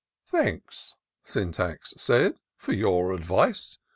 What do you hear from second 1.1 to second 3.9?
Syntax said," for your advice.